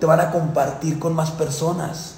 te 0.00 0.06
van 0.06 0.20
a 0.20 0.30
compartir 0.30 0.98
con 0.98 1.14
más 1.14 1.30
personas. 1.30 2.16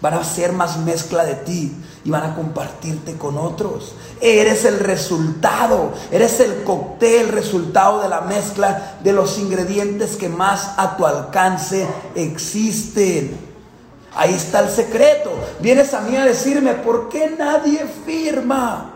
Van 0.00 0.14
a 0.14 0.20
hacer 0.20 0.52
más 0.52 0.78
mezcla 0.78 1.24
de 1.24 1.34
ti 1.34 1.76
y 2.04 2.10
van 2.10 2.22
a 2.22 2.34
compartirte 2.34 3.18
con 3.18 3.36
otros. 3.36 3.94
Eres 4.22 4.64
el 4.64 4.78
resultado, 4.78 5.92
eres 6.10 6.40
el 6.40 6.62
cóctel, 6.62 7.28
resultado 7.28 8.00
de 8.00 8.08
la 8.08 8.22
mezcla 8.22 8.96
de 9.02 9.12
los 9.12 9.38
ingredientes 9.38 10.16
que 10.16 10.30
más 10.30 10.74
a 10.78 10.96
tu 10.96 11.04
alcance 11.04 11.86
existen. 12.14 13.50
Ahí 14.16 14.34
está 14.34 14.60
el 14.60 14.70
secreto. 14.70 15.32
Vienes 15.60 15.92
a 15.92 16.00
mí 16.00 16.16
a 16.16 16.24
decirme, 16.24 16.74
¿por 16.74 17.08
qué 17.08 17.34
nadie 17.38 17.84
firma? 18.06 18.92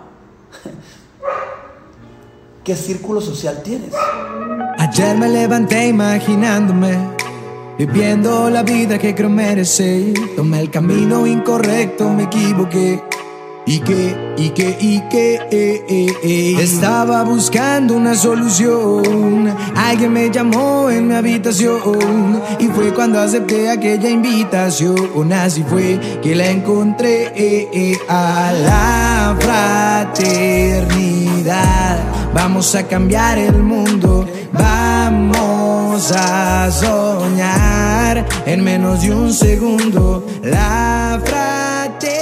¿Qué 2.64 2.74
círculo 2.74 3.20
social 3.20 3.62
tienes? 3.62 3.92
Ayer 4.78 5.16
me 5.16 5.28
levanté 5.28 5.86
imaginándome, 5.86 6.98
viviendo 7.78 8.50
la 8.50 8.62
vida 8.62 8.98
que 8.98 9.14
creo 9.14 9.30
merecer. 9.30 10.14
Tomé 10.36 10.60
el 10.60 10.70
camino 10.70 11.26
incorrecto, 11.26 12.10
me 12.10 12.24
equivoqué. 12.24 13.02
Y 13.66 13.80
que, 13.80 14.34
y 14.36 14.50
que, 14.50 14.76
y 14.78 15.00
que, 15.08 15.36
eh, 15.50 15.84
eh, 15.88 16.12
eh. 16.22 16.56
estaba 16.60 17.24
buscando 17.24 17.96
una 17.96 18.14
solución. 18.14 19.56
Alguien 19.74 20.12
me 20.12 20.30
llamó 20.30 20.90
en 20.90 21.08
mi 21.08 21.14
habitación 21.14 22.42
y 22.58 22.66
fue 22.66 22.92
cuando 22.92 23.18
acepté 23.18 23.70
aquella 23.70 24.10
invitación. 24.10 25.32
Así 25.32 25.62
fue 25.62 25.98
que 26.22 26.34
la 26.34 26.50
encontré 26.50 27.32
a 28.06 28.52
la 28.52 29.34
fraternidad. 30.14 31.14
Vamos 32.34 32.74
a 32.74 32.86
cambiar 32.86 33.38
el 33.38 33.62
mundo, 33.62 34.26
vamos 34.54 36.12
a 36.12 36.70
soñar 36.70 38.26
en 38.46 38.64
menos 38.64 39.02
de 39.02 39.12
un 39.12 39.32
segundo. 39.32 40.26
La 40.42 41.20
fraternidad. 41.24 42.14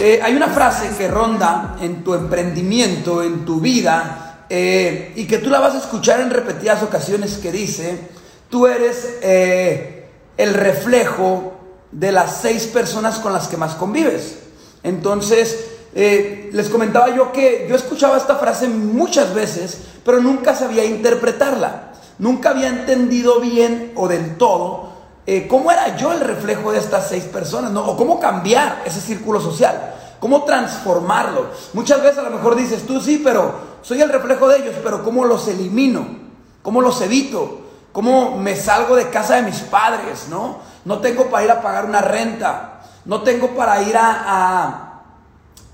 Eh, 0.00 0.20
hay 0.22 0.34
una 0.36 0.48
frase 0.48 0.90
que 0.96 1.08
ronda 1.08 1.76
en 1.80 2.04
tu 2.04 2.14
emprendimiento, 2.14 3.22
en 3.22 3.44
tu 3.44 3.60
vida, 3.60 4.44
eh, 4.48 5.12
y 5.16 5.26
que 5.26 5.38
tú 5.38 5.50
la 5.50 5.58
vas 5.60 5.74
a 5.74 5.78
escuchar 5.78 6.20
en 6.20 6.30
repetidas 6.30 6.82
ocasiones 6.82 7.38
que 7.38 7.50
dice, 7.50 8.08
tú 8.48 8.66
eres 8.66 9.18
eh, 9.22 10.08
el 10.36 10.54
reflejo 10.54 11.54
de 11.90 12.12
las 12.12 12.40
seis 12.42 12.66
personas 12.66 13.18
con 13.18 13.32
las 13.32 13.48
que 13.48 13.56
más 13.56 13.74
convives. 13.74 14.38
Entonces, 14.82 15.77
les 15.94 16.68
comentaba 16.68 17.14
yo 17.14 17.32
que 17.32 17.66
yo 17.68 17.76
escuchaba 17.76 18.16
esta 18.16 18.36
frase 18.36 18.68
muchas 18.68 19.34
veces, 19.34 19.78
pero 20.04 20.20
nunca 20.20 20.54
sabía 20.54 20.84
interpretarla. 20.84 21.92
Nunca 22.18 22.50
había 22.50 22.68
entendido 22.68 23.40
bien 23.40 23.92
o 23.94 24.08
del 24.08 24.36
todo 24.36 24.88
cómo 25.48 25.70
era 25.70 25.94
yo 25.96 26.12
el 26.12 26.20
reflejo 26.20 26.72
de 26.72 26.78
estas 26.78 27.08
seis 27.08 27.24
personas, 27.24 27.70
¿no? 27.70 27.84
o 27.86 27.96
cómo 27.96 28.18
cambiar 28.18 28.82
ese 28.86 29.00
círculo 29.00 29.40
social. 29.40 29.94
¿Cómo 30.20 30.44
transformarlo? 30.44 31.46
Muchas 31.74 32.02
veces 32.02 32.18
a 32.18 32.22
lo 32.22 32.30
mejor 32.30 32.56
dices, 32.56 32.86
tú 32.86 33.00
sí, 33.00 33.20
pero 33.22 33.54
soy 33.82 34.00
el 34.00 34.08
reflejo 34.08 34.48
de 34.48 34.58
ellos, 34.58 34.74
pero 34.82 35.04
¿cómo 35.04 35.24
los 35.24 35.46
elimino? 35.46 36.06
¿Cómo 36.62 36.80
los 36.80 37.00
evito? 37.02 37.60
¿Cómo 37.92 38.36
me 38.36 38.56
salgo 38.56 38.96
de 38.96 39.10
casa 39.10 39.36
de 39.36 39.42
mis 39.42 39.60
padres? 39.60 40.26
¿No? 40.28 40.58
No 40.84 40.98
tengo 40.98 41.26
para 41.26 41.44
ir 41.44 41.50
a 41.50 41.62
pagar 41.62 41.84
una 41.84 42.00
renta. 42.00 42.80
No 43.04 43.22
tengo 43.22 43.48
para 43.50 43.80
ir 43.82 43.96
a, 43.96 44.24
a, 44.26 44.87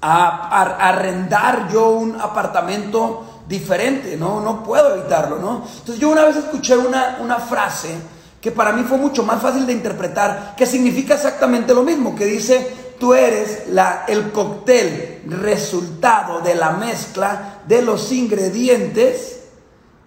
arrendar 0.04 1.68
yo 1.72 1.90
un 1.90 2.20
apartamento 2.20 3.42
diferente. 3.48 4.16
No, 4.16 4.40
no 4.40 4.62
puedo 4.62 4.94
evitarlo, 4.94 5.38
¿no? 5.38 5.64
Entonces 5.78 5.98
yo 5.98 6.10
una 6.10 6.24
vez 6.24 6.36
escuché 6.36 6.76
una, 6.76 7.18
una 7.20 7.36
frase 7.36 7.96
que 8.40 8.52
para 8.52 8.72
mí 8.72 8.82
fue 8.82 8.98
mucho 8.98 9.22
más 9.22 9.40
fácil 9.40 9.66
de 9.66 9.72
interpretar, 9.72 10.54
que 10.56 10.66
significa 10.66 11.14
exactamente 11.14 11.72
lo 11.72 11.82
mismo, 11.82 12.14
que 12.14 12.26
dice, 12.26 12.94
tú 13.00 13.14
eres 13.14 13.68
la, 13.68 14.04
el 14.06 14.32
cóctel 14.32 15.22
resultado 15.26 16.40
de 16.40 16.54
la 16.54 16.72
mezcla 16.72 17.60
de 17.66 17.80
los 17.80 18.12
ingredientes 18.12 19.44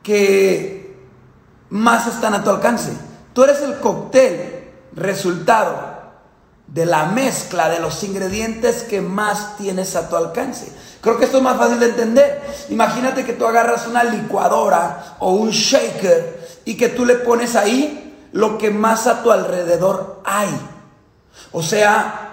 que 0.03 0.96
más 1.69 2.06
están 2.06 2.35
a 2.35 2.44
tu 2.44 2.52
alcance. 2.52 2.91
Tú 3.34 3.44
eres 3.44 3.62
el 3.62 3.79
cóctel 3.79 4.69
resultado 4.94 5.87
de 6.67 6.85
la 6.85 7.05
mezcla 7.05 7.69
de 7.69 7.79
los 7.79 8.03
ingredientes 8.03 8.83
que 8.83 9.01
más 9.01 9.57
tienes 9.57 9.95
a 9.95 10.09
tu 10.09 10.16
alcance. 10.16 10.72
Creo 11.01 11.17
que 11.17 11.25
esto 11.25 11.38
es 11.38 11.44
más 11.44 11.57
fácil 11.57 11.79
de 11.79 11.89
entender. 11.89 12.41
Imagínate 12.69 13.25
que 13.25 13.33
tú 13.33 13.45
agarras 13.45 13.88
una 13.88 14.03
licuadora 14.03 15.16
o 15.19 15.31
un 15.31 15.51
shaker 15.51 16.61
y 16.66 16.75
que 16.75 16.89
tú 16.89 17.05
le 17.05 17.16
pones 17.16 17.55
ahí 17.55 18.29
lo 18.33 18.57
que 18.57 18.72
más 18.72 19.07
a 19.07 19.23
tu 19.23 19.31
alrededor 19.31 20.22
hay. 20.25 20.50
O 21.51 21.63
sea, 21.63 22.28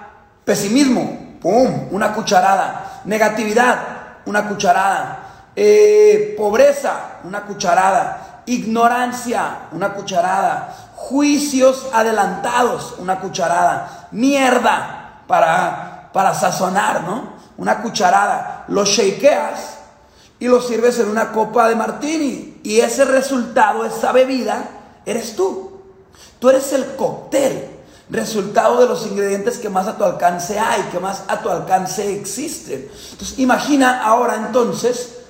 Pesimismo, 0.45 1.39
¡pum! 1.41 1.89
Una 1.91 2.13
cucharada. 2.13 3.01
Negatividad, 3.07 3.79
una 4.27 4.47
cucharada. 4.47 5.51
Eh, 5.57 6.35
pobreza, 6.37 7.21
una 7.25 7.43
cucharada. 7.43 8.43
Ignorancia, 8.47 9.69
una 9.73 9.95
cucharada. 9.95 10.75
Juicios 10.97 11.89
adelantados, 11.95 12.97
una 12.99 13.21
cucharada. 13.21 13.94
Mierda, 14.13 15.23
para, 15.27 16.11
para 16.13 16.35
sazonar, 16.35 17.03
¿no? 17.03 17.35
Una 17.57 17.83
cucharada. 17.83 18.65
Lo 18.69 18.85
shakeas 18.85 19.79
y 20.39 20.49
lo 20.49 20.61
sirves 20.61 20.99
en 20.99 21.09
una 21.09 21.33
copa 21.33 21.69
de 21.69 21.77
martini. 21.77 22.61
Y 22.63 22.81
ese 22.81 23.05
resultado, 23.05 23.85
esa 23.85 24.13
bebida, 24.13 24.65
eres 25.07 25.37
tú. 25.37 25.81
Tú 26.39 26.51
eres 26.51 26.73
el 26.73 26.97
cóctel 26.97 27.71
resultado 28.11 28.81
de 28.81 28.87
los 28.87 29.07
ingredientes 29.07 29.59
que 29.59 29.71
más 29.71 29.87
a 29.87 29.97
tu 29.97 30.05
alcance 30.05 30.59
hay, 30.59 30.83
que 30.93 31.01
más 31.01 31.25
a 31.29 31.41
tu 31.41 31.49
alcance 31.49 32.15
existen. 32.15 32.89
Entonces, 33.13 33.39
imagina 33.39 34.03
ahora 34.03 34.37
entonces 34.37 35.21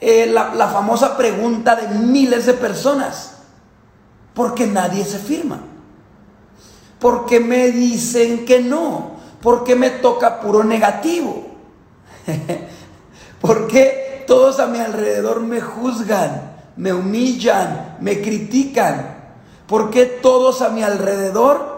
eh, 0.00 0.26
la, 0.26 0.54
la 0.54 0.68
famosa 0.68 1.16
pregunta 1.16 1.74
de 1.76 1.88
miles 1.88 2.46
de 2.46 2.54
personas. 2.54 3.30
¿Por 4.34 4.54
qué 4.54 4.66
nadie 4.66 5.04
se 5.04 5.18
firma? 5.18 5.60
¿Por 7.02 7.26
qué 7.26 7.40
me 7.40 7.72
dicen 7.72 8.46
que 8.46 8.60
no? 8.60 9.16
¿Por 9.42 9.64
qué 9.64 9.74
me 9.74 9.90
toca 9.90 10.40
puro 10.40 10.62
negativo? 10.62 11.48
¿Por 13.40 13.66
qué 13.66 14.24
todos 14.26 14.60
a 14.60 14.68
mi 14.68 14.78
alrededor 14.78 15.40
me 15.40 15.60
juzgan, 15.60 16.52
me 16.76 16.92
humillan, 16.92 17.96
me 18.00 18.22
critican? 18.22 19.16
¿Por 19.66 19.90
qué 19.90 20.06
todos 20.06 20.62
a 20.62 20.68
mi 20.68 20.84
alrededor 20.84 21.72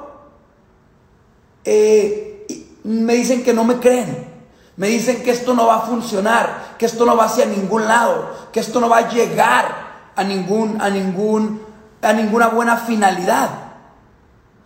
eh, 1.65 2.47
me 2.85 3.15
dicen 3.15 3.43
que 3.43 3.55
no 3.55 3.65
me 3.65 3.77
creen. 3.79 4.29
Me 4.77 4.89
dicen 4.89 5.23
que 5.23 5.31
esto 5.31 5.55
no 5.55 5.67
va 5.67 5.77
a 5.77 5.87
funcionar, 5.87 6.75
que 6.79 6.85
esto 6.85 7.07
no 7.07 7.17
va 7.17 7.25
hacia 7.25 7.47
ningún 7.47 7.87
lado, 7.87 8.31
que 8.53 8.61
esto 8.61 8.79
no 8.81 8.89
va 8.89 8.99
a 8.99 9.09
llegar 9.09 10.11
a 10.15 10.23
ningún, 10.23 10.81
a 10.83 10.91
ningún, 10.91 11.63
a 12.03 12.13
ninguna 12.13 12.49
buena 12.49 12.77
finalidad. 12.77 13.64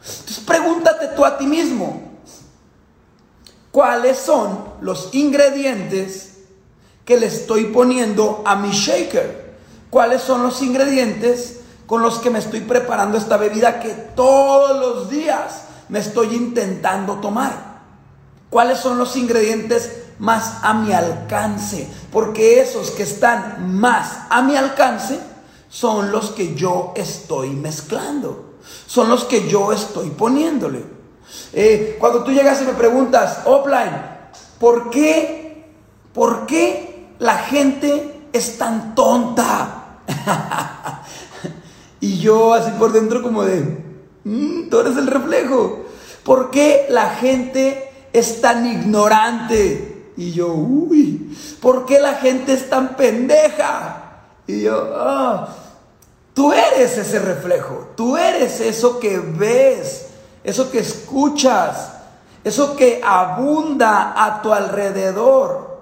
Entonces 0.00 0.40
pregúntate 0.40 1.08
tú 1.08 1.24
a 1.24 1.36
ti 1.36 1.46
mismo, 1.46 2.02
¿cuáles 3.70 4.18
son 4.18 4.58
los 4.80 5.14
ingredientes 5.14 6.38
que 7.04 7.18
le 7.18 7.26
estoy 7.26 7.66
poniendo 7.66 8.42
a 8.44 8.56
mi 8.56 8.70
shaker? 8.70 9.56
¿Cuáles 9.90 10.22
son 10.22 10.42
los 10.42 10.62
ingredientes 10.62 11.60
con 11.86 12.02
los 12.02 12.18
que 12.18 12.30
me 12.30 12.38
estoy 12.38 12.60
preparando 12.60 13.16
esta 13.16 13.36
bebida 13.36 13.80
que 13.80 13.94
todos 14.14 14.78
los 14.78 15.10
días 15.10 15.62
me 15.88 15.98
estoy 16.00 16.34
intentando 16.34 17.14
tomar? 17.16 17.78
¿Cuáles 18.50 18.78
son 18.78 18.98
los 18.98 19.16
ingredientes 19.16 20.04
más 20.18 20.58
a 20.62 20.74
mi 20.74 20.92
alcance? 20.92 21.88
Porque 22.12 22.60
esos 22.60 22.90
que 22.90 23.02
están 23.02 23.78
más 23.78 24.18
a 24.30 24.42
mi 24.42 24.56
alcance 24.56 25.18
son 25.68 26.12
los 26.12 26.30
que 26.30 26.54
yo 26.54 26.92
estoy 26.96 27.50
mezclando. 27.50 28.47
Son 28.86 29.08
los 29.08 29.24
que 29.24 29.48
yo 29.48 29.72
estoy 29.72 30.10
poniéndole. 30.10 30.84
Eh, 31.52 31.96
cuando 31.98 32.24
tú 32.24 32.32
llegas 32.32 32.62
y 32.62 32.64
me 32.64 32.72
preguntas, 32.72 33.42
offline, 33.44 33.92
¿por 34.58 34.90
qué? 34.90 35.66
¿Por 36.12 36.46
qué 36.46 37.14
la 37.18 37.38
gente 37.38 38.28
es 38.32 38.58
tan 38.58 38.94
tonta? 38.94 40.00
y 42.00 42.18
yo 42.18 42.54
así 42.54 42.70
por 42.78 42.92
dentro 42.92 43.22
como 43.22 43.44
de, 43.44 43.88
Mm, 44.28 44.68
tú 44.68 44.80
eres 44.80 44.96
el 44.98 45.06
reflejo. 45.06 45.86
¿Por 46.22 46.50
qué 46.50 46.86
la 46.90 47.10
gente 47.10 47.90
es 48.12 48.42
tan 48.42 48.66
ignorante? 48.66 50.12
Y 50.18 50.32
yo, 50.32 50.52
uy, 50.52 51.34
¿por 51.62 51.86
qué 51.86 51.98
la 51.98 52.14
gente 52.14 52.52
es 52.52 52.68
tan 52.68 52.96
pendeja? 52.96 54.24
Y 54.46 54.62
yo, 54.62 54.92
ah, 54.96 55.48
tú 56.38 56.52
eres 56.52 56.96
ese 56.96 57.18
reflejo, 57.18 57.88
tú 57.96 58.16
eres 58.16 58.60
eso 58.60 59.00
que 59.00 59.18
ves, 59.18 60.06
eso 60.44 60.70
que 60.70 60.78
escuchas, 60.78 61.94
eso 62.44 62.76
que 62.76 63.00
abunda 63.04 64.14
a 64.16 64.40
tu 64.40 64.52
alrededor. 64.52 65.80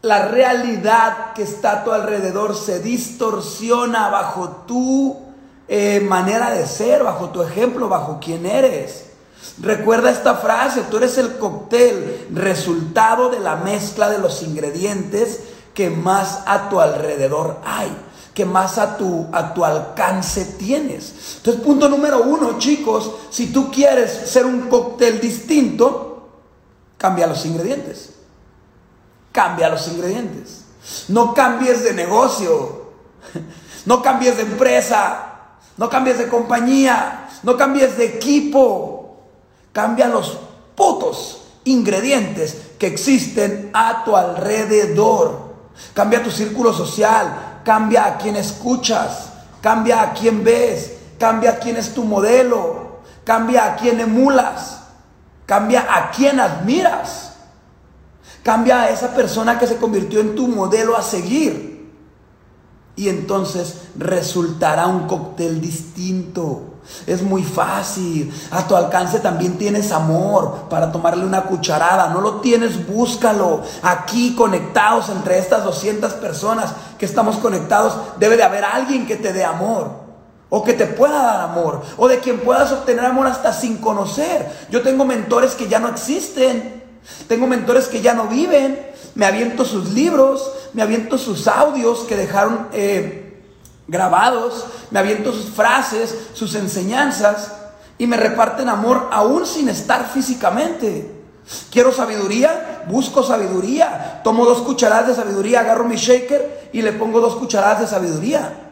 La 0.00 0.28
realidad 0.28 1.34
que 1.34 1.42
está 1.42 1.72
a 1.72 1.84
tu 1.84 1.92
alrededor 1.92 2.56
se 2.56 2.80
distorsiona 2.80 4.08
bajo 4.08 4.64
tu 4.66 5.18
eh, 5.68 6.00
manera 6.00 6.50
de 6.50 6.66
ser, 6.66 7.04
bajo 7.04 7.28
tu 7.28 7.42
ejemplo, 7.42 7.90
bajo 7.90 8.20
quién 8.24 8.46
eres. 8.46 9.04
Recuerda 9.60 10.10
esta 10.10 10.36
frase, 10.36 10.84
tú 10.90 10.96
eres 10.96 11.18
el 11.18 11.36
cóctel, 11.36 12.26
resultado 12.32 13.28
de 13.28 13.40
la 13.40 13.56
mezcla 13.56 14.08
de 14.08 14.18
los 14.18 14.42
ingredientes 14.42 15.40
que 15.74 15.90
más 15.90 16.42
a 16.46 16.70
tu 16.70 16.80
alrededor 16.80 17.58
hay, 17.66 17.94
que 18.40 18.46
más 18.46 18.78
a 18.78 18.96
tu, 18.96 19.26
a 19.32 19.52
tu 19.52 19.62
alcance 19.62 20.56
tienes. 20.58 21.36
Entonces, 21.36 21.62
punto 21.62 21.90
número 21.90 22.22
uno, 22.22 22.58
chicos, 22.58 23.10
si 23.28 23.48
tú 23.48 23.70
quieres 23.70 24.10
ser 24.10 24.46
un 24.46 24.62
cóctel 24.70 25.20
distinto, 25.20 26.30
cambia 26.96 27.26
los 27.26 27.44
ingredientes. 27.44 28.14
Cambia 29.30 29.68
los 29.68 29.86
ingredientes. 29.88 30.64
No 31.08 31.34
cambies 31.34 31.84
de 31.84 31.92
negocio. 31.92 32.80
No 33.84 34.00
cambies 34.00 34.38
de 34.38 34.44
empresa. 34.44 35.32
No 35.76 35.90
cambies 35.90 36.16
de 36.16 36.28
compañía. 36.28 37.28
No 37.42 37.58
cambies 37.58 37.98
de 37.98 38.06
equipo. 38.06 39.18
Cambia 39.72 40.08
los 40.08 40.38
putos 40.74 41.42
ingredientes 41.64 42.56
que 42.78 42.86
existen 42.86 43.70
a 43.74 44.02
tu 44.02 44.16
alrededor. 44.16 45.50
Cambia 45.92 46.22
tu 46.22 46.30
círculo 46.30 46.72
social, 46.72 47.49
cambia 47.64 48.06
a 48.06 48.18
quién 48.18 48.36
escuchas, 48.36 49.30
cambia 49.60 50.02
a 50.02 50.12
quién 50.12 50.44
ves, 50.44 50.94
cambia 51.18 51.50
a 51.50 51.58
quién 51.58 51.76
es 51.76 51.94
tu 51.94 52.04
modelo, 52.04 53.00
cambia 53.24 53.66
a 53.66 53.76
quién 53.76 54.00
emulas, 54.00 54.80
cambia 55.46 55.86
a 55.88 56.10
quién 56.10 56.40
admiras, 56.40 57.34
cambia 58.42 58.82
a 58.82 58.90
esa 58.90 59.14
persona 59.14 59.58
que 59.58 59.66
se 59.66 59.76
convirtió 59.76 60.20
en 60.20 60.34
tu 60.34 60.48
modelo 60.48 60.96
a 60.96 61.02
seguir. 61.02 61.90
Y 62.96 63.08
entonces 63.08 63.82
resultará 63.96 64.86
un 64.86 65.06
cóctel 65.06 65.60
distinto. 65.60 66.69
Es 67.06 67.22
muy 67.22 67.42
fácil. 67.42 68.32
A 68.50 68.66
tu 68.66 68.76
alcance 68.76 69.20
también 69.20 69.58
tienes 69.58 69.92
amor 69.92 70.68
para 70.68 70.90
tomarle 70.92 71.24
una 71.24 71.42
cucharada. 71.42 72.08
No 72.08 72.20
lo 72.20 72.34
tienes, 72.40 72.86
búscalo. 72.86 73.62
Aquí 73.82 74.34
conectados 74.34 75.08
entre 75.08 75.38
estas 75.38 75.64
200 75.64 76.12
personas 76.14 76.72
que 76.98 77.06
estamos 77.06 77.36
conectados, 77.36 77.94
debe 78.18 78.36
de 78.36 78.42
haber 78.42 78.64
alguien 78.64 79.06
que 79.06 79.16
te 79.16 79.32
dé 79.32 79.44
amor. 79.44 80.10
O 80.48 80.64
que 80.64 80.72
te 80.72 80.86
pueda 80.86 81.22
dar 81.22 81.40
amor. 81.42 81.82
O 81.96 82.08
de 82.08 82.18
quien 82.18 82.40
puedas 82.40 82.72
obtener 82.72 83.04
amor 83.04 83.26
hasta 83.26 83.52
sin 83.52 83.78
conocer. 83.78 84.50
Yo 84.70 84.82
tengo 84.82 85.04
mentores 85.04 85.54
que 85.54 85.68
ya 85.68 85.78
no 85.78 85.88
existen. 85.88 86.82
Tengo 87.28 87.46
mentores 87.46 87.86
que 87.86 88.02
ya 88.02 88.14
no 88.14 88.26
viven. 88.26 88.90
Me 89.14 89.26
aviento 89.26 89.64
sus 89.64 89.92
libros. 89.92 90.50
Me 90.72 90.82
aviento 90.82 91.18
sus 91.18 91.46
audios 91.46 92.00
que 92.00 92.16
dejaron... 92.16 92.68
Eh, 92.72 93.29
grabados, 93.90 94.64
me 94.90 95.00
aviento 95.00 95.32
sus 95.32 95.50
frases, 95.50 96.14
sus 96.32 96.54
enseñanzas 96.54 97.52
y 97.98 98.06
me 98.06 98.16
reparten 98.16 98.68
amor 98.68 99.08
aún 99.10 99.44
sin 99.44 99.68
estar 99.68 100.08
físicamente. 100.08 101.20
Quiero 101.70 101.92
sabiduría, 101.92 102.84
busco 102.88 103.22
sabiduría, 103.22 104.20
tomo 104.22 104.44
dos 104.44 104.62
cucharadas 104.62 105.08
de 105.08 105.14
sabiduría, 105.16 105.60
agarro 105.60 105.84
mi 105.84 105.96
shaker 105.96 106.70
y 106.72 106.82
le 106.82 106.92
pongo 106.92 107.20
dos 107.20 107.34
cucharadas 107.34 107.80
de 107.80 107.86
sabiduría. 107.88 108.68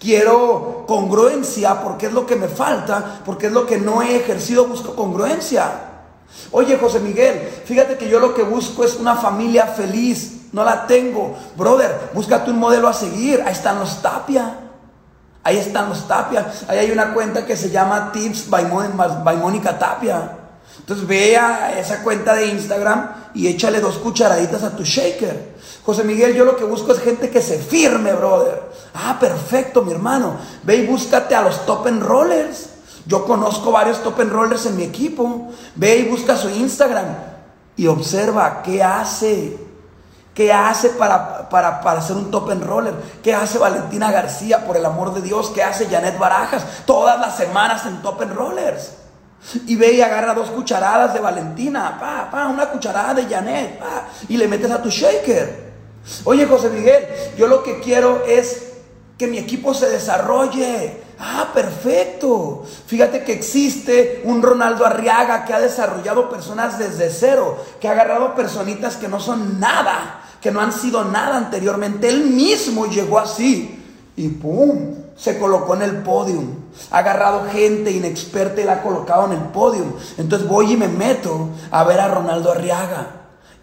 Quiero 0.00 0.84
congruencia 0.86 1.82
porque 1.82 2.06
es 2.06 2.12
lo 2.12 2.26
que 2.26 2.36
me 2.36 2.48
falta, 2.48 3.20
porque 3.24 3.46
es 3.46 3.52
lo 3.52 3.66
que 3.66 3.78
no 3.78 4.02
he 4.02 4.16
ejercido, 4.16 4.66
busco 4.66 4.96
congruencia. 4.96 5.70
Oye 6.50 6.78
José 6.78 7.00
Miguel, 7.00 7.48
fíjate 7.64 7.98
que 7.98 8.08
yo 8.08 8.18
lo 8.18 8.34
que 8.34 8.42
busco 8.42 8.84
es 8.84 8.96
una 8.96 9.16
familia 9.16 9.66
feliz, 9.66 10.33
no 10.54 10.62
la 10.62 10.86
tengo. 10.86 11.36
Brother, 11.56 12.10
búscate 12.14 12.52
un 12.52 12.60
modelo 12.60 12.86
a 12.86 12.94
seguir. 12.94 13.42
Ahí 13.44 13.52
están 13.52 13.80
los 13.80 14.00
Tapia. 14.00 14.54
Ahí 15.42 15.58
están 15.58 15.88
los 15.88 16.06
Tapia. 16.06 16.46
Ahí 16.68 16.78
hay 16.78 16.90
una 16.92 17.12
cuenta 17.12 17.44
que 17.44 17.56
se 17.56 17.70
llama 17.70 18.12
Tips 18.12 18.48
by, 18.48 19.36
Mónica 19.36 19.76
Tapia. 19.76 20.30
Entonces 20.78 21.06
ve 21.08 21.36
a 21.36 21.76
esa 21.76 22.04
cuenta 22.04 22.34
de 22.34 22.46
Instagram 22.46 23.32
y 23.34 23.48
échale 23.48 23.80
dos 23.80 23.96
cucharaditas 23.96 24.62
a 24.62 24.76
tu 24.76 24.84
shaker. 24.84 25.54
José 25.84 26.04
Miguel, 26.04 26.34
yo 26.34 26.44
lo 26.44 26.56
que 26.56 26.64
busco 26.64 26.92
es 26.92 27.00
gente 27.00 27.30
que 27.30 27.42
se 27.42 27.58
firme, 27.58 28.12
brother. 28.12 28.62
Ah, 28.94 29.16
perfecto, 29.18 29.82
mi 29.82 29.90
hermano. 29.90 30.36
Ve 30.62 30.76
y 30.76 30.86
búscate 30.86 31.34
a 31.34 31.42
los 31.42 31.66
top 31.66 31.88
and 31.88 32.00
rollers. 32.00 32.68
Yo 33.06 33.24
conozco 33.24 33.72
varios 33.72 34.04
top 34.04 34.20
and 34.20 34.30
rollers 34.30 34.66
en 34.66 34.76
mi 34.76 34.84
equipo. 34.84 35.50
Ve 35.74 35.96
y 35.96 36.08
busca 36.08 36.36
su 36.36 36.48
Instagram 36.48 37.06
y 37.76 37.88
observa 37.88 38.62
qué 38.62 38.84
hace. 38.84 39.63
¿Qué 40.34 40.52
hace 40.52 40.90
para, 40.90 41.48
para, 41.48 41.80
para 41.80 42.02
ser 42.02 42.16
un 42.16 42.28
top 42.30 42.50
and 42.50 42.64
roller? 42.64 42.92
¿Qué 43.22 43.32
hace 43.32 43.56
Valentina 43.56 44.10
García, 44.10 44.66
por 44.66 44.76
el 44.76 44.84
amor 44.84 45.14
de 45.14 45.22
Dios? 45.22 45.52
¿Qué 45.54 45.62
hace 45.62 45.86
Janet 45.86 46.18
Barajas? 46.18 46.64
Todas 46.84 47.20
las 47.20 47.36
semanas 47.36 47.86
en 47.86 48.02
top 48.02 48.22
and 48.22 48.34
rollers. 48.34 48.90
Y 49.66 49.76
ve 49.76 49.92
y 49.92 50.02
agarra 50.02 50.34
dos 50.34 50.50
cucharadas 50.50 51.14
de 51.14 51.20
Valentina, 51.20 51.98
pa, 52.00 52.28
pa, 52.32 52.48
una 52.48 52.66
cucharada 52.66 53.14
de 53.14 53.26
Janet, 53.26 53.78
pa, 53.78 54.08
y 54.28 54.36
le 54.36 54.48
metes 54.48 54.70
a 54.72 54.82
tu 54.82 54.90
shaker. 54.90 55.72
Oye, 56.24 56.46
José 56.46 56.68
Miguel, 56.70 57.06
yo 57.36 57.46
lo 57.46 57.62
que 57.62 57.78
quiero 57.78 58.24
es 58.26 58.72
que 59.16 59.28
mi 59.28 59.38
equipo 59.38 59.72
se 59.72 59.88
desarrolle. 59.88 61.04
Ah, 61.20 61.50
perfecto. 61.54 62.64
Fíjate 62.86 63.22
que 63.22 63.34
existe 63.34 64.22
un 64.24 64.42
Ronaldo 64.42 64.84
Arriaga 64.84 65.44
que 65.44 65.54
ha 65.54 65.60
desarrollado 65.60 66.28
personas 66.28 66.76
desde 66.76 67.08
cero, 67.10 67.56
que 67.80 67.86
ha 67.86 67.92
agarrado 67.92 68.34
personitas 68.34 68.96
que 68.96 69.06
no 69.06 69.20
son 69.20 69.60
nada 69.60 70.22
que 70.44 70.50
no 70.50 70.60
han 70.60 70.72
sido 70.74 71.02
nada 71.06 71.38
anteriormente. 71.38 72.06
Él 72.06 72.26
mismo 72.26 72.84
llegó 72.84 73.18
así 73.18 73.82
y 74.14 74.28
¡pum! 74.28 74.94
Se 75.16 75.38
colocó 75.38 75.74
en 75.74 75.80
el 75.80 76.02
podium. 76.02 76.56
Ha 76.90 76.98
agarrado 76.98 77.46
gente 77.50 77.90
inexperta 77.90 78.60
y 78.60 78.64
la 78.64 78.74
ha 78.74 78.82
colocado 78.82 79.24
en 79.24 79.32
el 79.32 79.44
podium. 79.48 79.94
Entonces 80.18 80.46
voy 80.46 80.72
y 80.72 80.76
me 80.76 80.88
meto 80.88 81.48
a 81.70 81.82
ver 81.84 81.98
a 81.98 82.08
Ronaldo 82.08 82.52
Arriaga. 82.52 83.06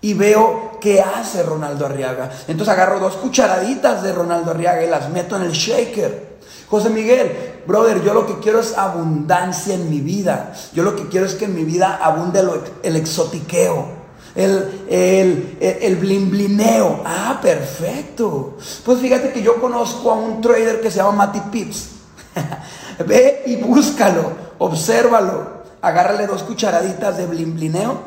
Y 0.01 0.15
veo 0.15 0.79
qué 0.81 1.01
hace 1.01 1.43
Ronaldo 1.43 1.85
Arriaga. 1.85 2.31
Entonces 2.47 2.73
agarro 2.73 2.99
dos 2.99 3.15
cucharaditas 3.17 4.01
de 4.01 4.13
Ronaldo 4.13 4.49
Arriaga 4.49 4.83
y 4.83 4.89
las 4.89 5.07
meto 5.11 5.35
en 5.35 5.43
el 5.43 5.51
shaker. 5.51 6.39
José 6.67 6.89
Miguel, 6.89 7.61
brother, 7.67 8.01
yo 8.01 8.15
lo 8.15 8.25
que 8.25 8.39
quiero 8.39 8.59
es 8.59 8.75
abundancia 8.75 9.75
en 9.75 9.87
mi 9.87 9.99
vida. 9.99 10.51
Yo 10.73 10.81
lo 10.81 10.95
que 10.95 11.09
quiero 11.09 11.27
es 11.27 11.35
que 11.35 11.45
en 11.45 11.53
mi 11.53 11.63
vida 11.63 11.99
abunde 12.01 12.41
el 12.81 12.95
exotiqueo 12.95 14.00
el, 14.35 14.85
el, 14.89 15.57
el 15.59 15.95
blimblineo. 15.97 17.01
Ah, 17.05 17.39
perfecto. 17.41 18.57
Pues 18.85 18.99
fíjate 18.99 19.31
que 19.31 19.41
yo 19.41 19.59
conozco 19.59 20.11
a 20.11 20.15
un 20.15 20.41
trader 20.41 20.81
que 20.81 20.91
se 20.91 20.97
llama 20.97 21.11
Matty 21.11 21.41
Pips. 21.51 21.89
Ve 23.05 23.43
y 23.45 23.57
búscalo, 23.57 24.31
obsérvalo. 24.57 25.61
Agárrale 25.81 26.27
dos 26.27 26.43
cucharaditas 26.43 27.17
de 27.17 27.25
blimblineo, 27.25 28.01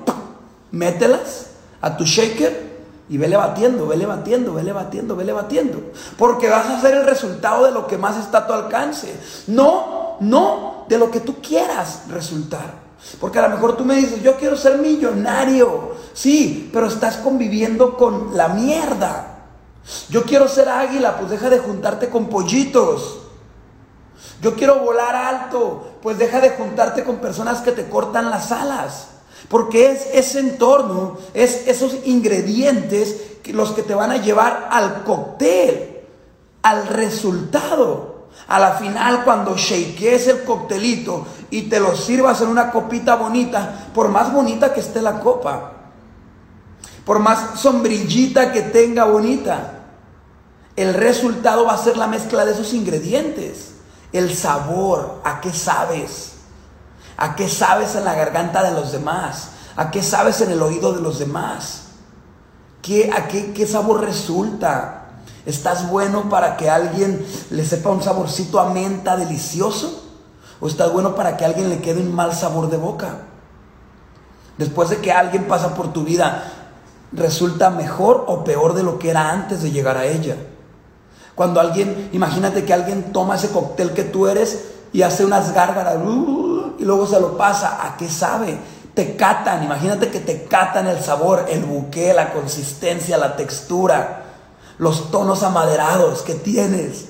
mételas 0.70 1.46
a 1.80 1.96
tu 1.96 2.04
shaker 2.04 2.74
y 3.08 3.18
vele 3.18 3.36
batiendo, 3.36 3.86
vele 3.86 4.06
batiendo, 4.06 4.54
vele 4.54 4.72
batiendo, 4.72 5.16
vele 5.16 5.32
batiendo. 5.32 5.80
Porque 6.16 6.48
vas 6.48 6.66
a 6.66 6.78
hacer 6.78 6.94
el 6.94 7.04
resultado 7.04 7.64
de 7.64 7.72
lo 7.72 7.86
que 7.86 7.98
más 7.98 8.16
está 8.16 8.38
a 8.38 8.46
tu 8.46 8.52
alcance. 8.52 9.14
No, 9.48 10.16
no 10.20 10.86
de 10.88 10.98
lo 10.98 11.10
que 11.10 11.20
tú 11.20 11.36
quieras 11.42 12.04
resultar. 12.08 12.83
Porque 13.20 13.38
a 13.38 13.48
lo 13.48 13.50
mejor 13.50 13.76
tú 13.76 13.84
me 13.84 13.96
dices, 13.96 14.22
yo 14.22 14.36
quiero 14.36 14.56
ser 14.56 14.78
millonario. 14.78 15.92
Sí, 16.12 16.70
pero 16.72 16.86
estás 16.86 17.16
conviviendo 17.18 17.96
con 17.96 18.36
la 18.36 18.48
mierda. 18.48 19.34
Yo 20.08 20.24
quiero 20.24 20.48
ser 20.48 20.68
águila, 20.68 21.18
pues 21.18 21.30
deja 21.30 21.50
de 21.50 21.58
juntarte 21.58 22.08
con 22.08 22.28
pollitos. 22.28 23.18
Yo 24.40 24.54
quiero 24.54 24.80
volar 24.80 25.14
alto, 25.14 25.98
pues 26.02 26.18
deja 26.18 26.40
de 26.40 26.50
juntarte 26.50 27.04
con 27.04 27.16
personas 27.16 27.60
que 27.60 27.72
te 27.72 27.88
cortan 27.88 28.30
las 28.30 28.52
alas. 28.52 29.08
Porque 29.48 29.90
es 29.90 30.08
ese 30.12 30.40
entorno, 30.40 31.18
es 31.34 31.66
esos 31.68 31.96
ingredientes 32.04 33.34
los 33.52 33.72
que 33.72 33.82
te 33.82 33.94
van 33.94 34.10
a 34.10 34.16
llevar 34.16 34.68
al 34.70 35.04
cóctel, 35.04 36.00
al 36.62 36.86
resultado. 36.86 38.13
A 38.48 38.58
la 38.58 38.72
final, 38.72 39.24
cuando 39.24 39.56
shakees 39.56 40.28
el 40.28 40.44
coctelito 40.44 41.26
y 41.50 41.62
te 41.62 41.80
lo 41.80 41.96
sirvas 41.96 42.40
en 42.42 42.48
una 42.48 42.70
copita 42.70 43.16
bonita, 43.16 43.88
por 43.94 44.08
más 44.08 44.32
bonita 44.32 44.74
que 44.74 44.80
esté 44.80 45.00
la 45.00 45.20
copa, 45.20 45.72
por 47.04 47.18
más 47.18 47.58
sombrillita 47.60 48.52
que 48.52 48.62
tenga 48.62 49.04
bonita, 49.04 49.74
el 50.76 50.94
resultado 50.94 51.64
va 51.66 51.74
a 51.74 51.78
ser 51.78 51.96
la 51.96 52.06
mezcla 52.06 52.44
de 52.44 52.52
esos 52.52 52.74
ingredientes. 52.74 53.74
El 54.12 54.34
sabor, 54.34 55.20
a 55.24 55.40
qué 55.40 55.52
sabes, 55.52 56.34
a 57.16 57.34
qué 57.34 57.48
sabes 57.48 57.94
en 57.94 58.04
la 58.04 58.14
garganta 58.14 58.62
de 58.62 58.72
los 58.72 58.92
demás, 58.92 59.50
a 59.76 59.90
qué 59.90 60.02
sabes 60.02 60.40
en 60.40 60.50
el 60.50 60.62
oído 60.62 60.92
de 60.92 61.00
los 61.00 61.18
demás, 61.18 61.80
¿Qué, 62.84 63.10
a 63.10 63.28
qué, 63.28 63.54
qué 63.54 63.66
sabor 63.66 64.02
resulta. 64.02 65.03
¿Estás 65.46 65.90
bueno 65.90 66.30
para 66.30 66.56
que 66.56 66.70
alguien 66.70 67.24
le 67.50 67.64
sepa 67.64 67.90
un 67.90 68.02
saborcito 68.02 68.58
a 68.60 68.70
menta 68.70 69.16
delicioso? 69.16 70.02
¿O 70.60 70.66
estás 70.66 70.92
bueno 70.92 71.14
para 71.14 71.36
que 71.36 71.44
alguien 71.44 71.68
le 71.68 71.80
quede 71.80 72.00
un 72.00 72.14
mal 72.14 72.34
sabor 72.34 72.70
de 72.70 72.78
boca? 72.78 73.18
Después 74.56 74.88
de 74.88 74.98
que 74.98 75.12
alguien 75.12 75.44
pasa 75.44 75.74
por 75.74 75.92
tu 75.92 76.04
vida, 76.04 76.44
¿resulta 77.12 77.70
mejor 77.70 78.24
o 78.28 78.44
peor 78.44 78.74
de 78.74 78.82
lo 78.82 78.98
que 78.98 79.10
era 79.10 79.30
antes 79.30 79.62
de 79.62 79.70
llegar 79.70 79.98
a 79.98 80.06
ella? 80.06 80.36
Cuando 81.34 81.60
alguien, 81.60 82.08
imagínate 82.12 82.64
que 82.64 82.72
alguien 82.72 83.12
toma 83.12 83.34
ese 83.34 83.50
cóctel 83.50 83.92
que 83.92 84.04
tú 84.04 84.28
eres 84.28 84.66
y 84.92 85.02
hace 85.02 85.24
unas 85.24 85.52
gárgaras 85.52 85.96
uh, 85.96 86.74
y 86.78 86.84
luego 86.84 87.06
se 87.06 87.20
lo 87.20 87.36
pasa. 87.36 87.84
¿A 87.84 87.96
qué 87.96 88.08
sabe? 88.08 88.56
Te 88.94 89.16
catan, 89.16 89.64
imagínate 89.64 90.08
que 90.08 90.20
te 90.20 90.44
catan 90.44 90.86
el 90.86 91.00
sabor, 91.00 91.46
el 91.50 91.64
buque, 91.64 92.14
la 92.14 92.32
consistencia, 92.32 93.18
la 93.18 93.34
textura, 93.34 94.23
los 94.78 95.10
tonos 95.10 95.42
amaderados 95.42 96.22
que 96.22 96.34
tienes. 96.34 97.06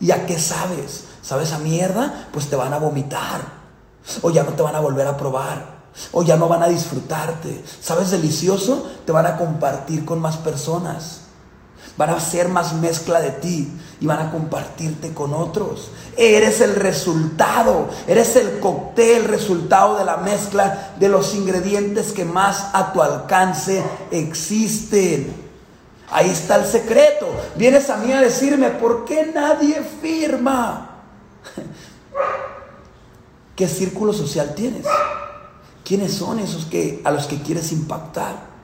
¿Y 0.00 0.10
a 0.10 0.26
qué 0.26 0.38
sabes? 0.38 1.04
¿Sabes 1.22 1.52
a 1.52 1.58
mierda? 1.58 2.28
Pues 2.32 2.48
te 2.48 2.56
van 2.56 2.72
a 2.72 2.78
vomitar. 2.78 3.40
O 4.22 4.30
ya 4.30 4.44
no 4.44 4.52
te 4.52 4.62
van 4.62 4.74
a 4.74 4.80
volver 4.80 5.06
a 5.06 5.16
probar. 5.16 5.76
O 6.12 6.22
ya 6.22 6.36
no 6.36 6.48
van 6.48 6.62
a 6.62 6.68
disfrutarte. 6.68 7.64
¿Sabes 7.80 8.10
delicioso? 8.10 8.86
Te 9.04 9.12
van 9.12 9.26
a 9.26 9.36
compartir 9.36 10.04
con 10.04 10.20
más 10.20 10.36
personas 10.36 11.26
van 11.96 12.10
a 12.10 12.16
hacer 12.16 12.48
más 12.48 12.74
mezcla 12.74 13.20
de 13.20 13.30
ti 13.30 13.72
y 14.00 14.06
van 14.06 14.20
a 14.20 14.30
compartirte 14.30 15.14
con 15.14 15.32
otros. 15.32 15.90
Eres 16.16 16.60
el 16.60 16.74
resultado, 16.74 17.88
eres 18.06 18.36
el 18.36 18.58
cóctel, 18.60 19.24
resultado 19.24 19.96
de 19.96 20.04
la 20.04 20.18
mezcla 20.18 20.94
de 20.98 21.08
los 21.08 21.34
ingredientes 21.34 22.12
que 22.12 22.24
más 22.24 22.68
a 22.72 22.92
tu 22.92 23.02
alcance 23.02 23.82
existen. 24.10 25.45
Ahí 26.10 26.30
está 26.30 26.56
el 26.56 26.66
secreto. 26.66 27.28
Vienes 27.56 27.90
a 27.90 27.96
mí 27.96 28.12
a 28.12 28.20
decirme, 28.20 28.70
¿por 28.70 29.04
qué 29.04 29.32
nadie 29.34 29.82
firma? 30.00 30.90
¿Qué 33.56 33.68
círculo 33.68 34.12
social 34.12 34.54
tienes? 34.54 34.86
¿Quiénes 35.84 36.14
son 36.14 36.38
esos 36.38 36.66
que, 36.66 37.00
a 37.04 37.10
los 37.10 37.26
que 37.26 37.40
quieres 37.40 37.72
impactar? 37.72 38.56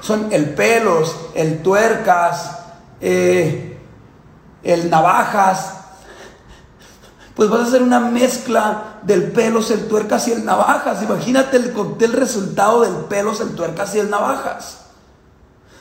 son 0.00 0.32
el 0.32 0.54
pelos, 0.54 1.14
el 1.34 1.62
tuercas, 1.62 2.58
eh, 3.00 3.78
el 4.62 4.90
navajas. 4.90 5.76
Pues 7.34 7.48
vas 7.48 7.60
a 7.60 7.64
hacer 7.64 7.82
una 7.82 8.00
mezcla 8.00 8.98
del 9.02 9.32
pelos, 9.32 9.70
el 9.70 9.88
tuercas 9.88 10.28
y 10.28 10.32
el 10.32 10.44
navajas. 10.44 11.02
Imagínate 11.02 11.56
el 11.56 11.72
cóctel 11.72 12.12
resultado 12.12 12.82
del 12.82 13.04
pelos, 13.06 13.40
el 13.40 13.54
tuercas 13.54 13.94
y 13.94 14.00
el 14.00 14.10
navajas. 14.10 14.79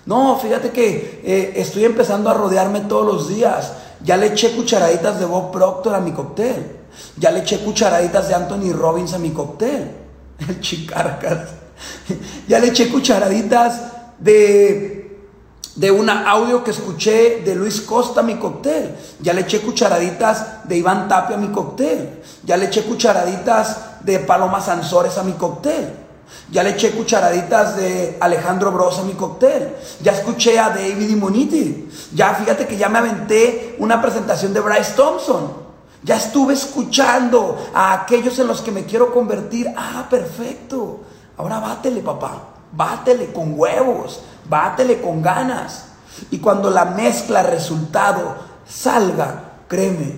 No, 0.09 0.39
fíjate 0.39 0.71
que 0.71 1.21
eh, 1.23 1.53
estoy 1.57 1.85
empezando 1.85 2.31
a 2.31 2.33
rodearme 2.33 2.79
todos 2.81 3.05
los 3.05 3.29
días. 3.29 3.73
Ya 4.03 4.17
le 4.17 4.25
eché 4.25 4.55
cucharaditas 4.55 5.19
de 5.19 5.25
Bob 5.25 5.51
Proctor 5.51 5.93
a 5.93 5.99
mi 5.99 6.13
cóctel. 6.13 6.77
Ya 7.15 7.29
le 7.29 7.41
eché 7.41 7.59
cucharaditas 7.59 8.27
de 8.27 8.33
Anthony 8.33 8.73
Robbins 8.73 9.13
a 9.13 9.19
mi 9.19 9.29
cóctel. 9.29 9.91
El 10.39 10.59
chicarcas. 10.59 11.49
Ya 12.47 12.57
le 12.57 12.69
eché 12.69 12.89
cucharaditas 12.89 13.81
de, 14.17 15.27
de 15.75 15.91
un 15.91 16.09
audio 16.09 16.63
que 16.63 16.71
escuché 16.71 17.43
de 17.45 17.53
Luis 17.53 17.79
Costa 17.81 18.21
a 18.21 18.23
mi 18.23 18.37
cóctel. 18.37 18.95
Ya 19.21 19.33
le 19.33 19.41
eché 19.41 19.61
cucharaditas 19.61 20.67
de 20.67 20.75
Iván 20.75 21.07
Tapia 21.07 21.37
a 21.37 21.39
mi 21.39 21.49
cóctel. 21.49 22.23
Ya 22.43 22.57
le 22.57 22.65
eché 22.65 22.81
cucharaditas 22.81 24.01
de 24.03 24.17
Paloma 24.17 24.59
Sansores 24.59 25.19
a 25.19 25.23
mi 25.23 25.33
cóctel. 25.33 26.08
Ya 26.51 26.63
le 26.63 26.71
eché 26.71 26.91
cucharaditas 26.91 27.75
de 27.75 28.17
Alejandro 28.19 28.71
Bros 28.71 28.97
a 28.99 29.03
mi 29.03 29.13
cóctel. 29.13 29.75
Ya 30.01 30.13
escuché 30.13 30.57
a 30.57 30.69
David 30.69 31.15
Moniti 31.15 31.89
Ya 32.13 32.33
fíjate 32.33 32.65
que 32.65 32.77
ya 32.77 32.89
me 32.89 32.99
aventé 32.99 33.75
una 33.79 34.01
presentación 34.01 34.53
de 34.53 34.59
Bryce 34.59 34.93
Thompson. 34.93 35.69
Ya 36.03 36.15
estuve 36.15 36.53
escuchando 36.53 37.57
a 37.73 37.93
aquellos 37.93 38.39
en 38.39 38.47
los 38.47 38.61
que 38.61 38.71
me 38.71 38.85
quiero 38.85 39.13
convertir. 39.13 39.71
Ah, 39.75 40.07
perfecto. 40.09 41.01
Ahora 41.37 41.59
bátele, 41.59 42.01
papá. 42.01 42.43
Bátele 42.71 43.31
con 43.31 43.59
huevos, 43.59 44.21
bátele 44.47 45.01
con 45.01 45.21
ganas. 45.21 45.85
Y 46.31 46.39
cuando 46.39 46.69
la 46.69 46.85
mezcla 46.85 47.43
resultado 47.43 48.35
salga, 48.67 49.63
créeme, 49.67 50.15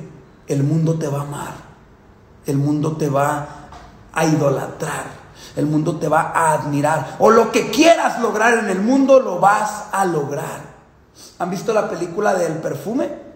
el 0.48 0.63
mundo 0.63 0.96
te 0.96 1.08
va 1.08 1.20
a 1.20 1.24
amar. 1.24 1.53
El 2.46 2.58
mundo 2.58 2.96
te 2.98 3.10
va 3.10 3.48
a 4.13 4.25
idolatrar. 4.25 5.21
El 5.55 5.65
mundo 5.65 5.98
te 5.98 6.08
va 6.08 6.31
a 6.34 6.53
admirar. 6.53 7.17
O 7.20 7.29
lo 7.29 7.51
que 7.51 7.70
quieras 7.72 8.20
lograr 8.22 8.58
en 8.60 8.70
el 8.70 8.81
mundo 8.81 9.20
lo 9.20 9.39
vas 9.39 9.86
a 9.91 10.05
lograr. 10.05 10.72
¿Han 11.39 11.50
visto 11.50 11.74
la 11.74 11.89
película 11.89 12.34
del 12.34 12.53
perfume? 12.53 13.31